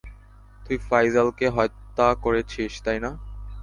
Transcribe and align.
তুই 0.59 0.77
ফাইজালকে 0.87 1.45
হত্যা 1.49 2.07
করেছিস, 2.23 2.73
তাই 2.85 2.99
না! 2.99 3.11